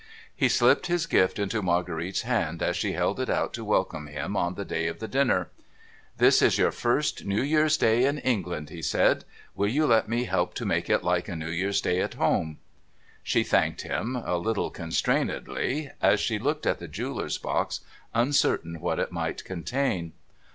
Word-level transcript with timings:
He 0.35 0.49
slipped 0.49 0.87
his 0.87 1.05
gift 1.05 1.37
into 1.37 1.61
Marguerite's 1.61 2.23
hand 2.23 2.63
as 2.63 2.75
she 2.75 2.93
held 2.93 3.19
it 3.19 3.29
out 3.29 3.53
to 3.53 3.63
welcome 3.63 4.07
him 4.07 4.35
on 4.35 4.55
the 4.55 4.65
day 4.65 4.87
of 4.87 4.97
the 4.97 5.07
dinner.' 5.07 5.51
This 6.17 6.41
is 6.41 6.57
your 6.57 6.71
first 6.71 7.23
New 7.23 7.43
Year's 7.43 7.77
Day 7.77 8.05
in 8.05 8.17
England,' 8.17 8.71
he 8.71 8.81
said.' 8.81 9.25
^\l\\ 9.57 9.71
you 9.71 9.85
let 9.85 10.09
me 10.09 10.23
help 10.23 10.55
to 10.55 10.65
make 10.65 10.89
it 10.89 11.03
like 11.03 11.27
a 11.27 11.35
New 11.35 11.51
Year's 11.51 11.81
Day 11.81 12.01
at 12.01 12.15
home?' 12.15 12.57
She 13.23 13.43
thanked 13.43 13.81
him, 13.83 14.15
a 14.15 14.37
little 14.39 14.71
constrainedly, 14.71 15.91
as 16.01 16.19
she 16.19 16.39
looked 16.39 16.65
at 16.65 16.79
the 16.79 16.87
jeweller's 16.87 17.37
box, 17.37 17.81
uncertain 18.15 18.79
what 18.79 18.97
it 18.97 19.11
might 19.11 19.43
contain. 19.45 20.13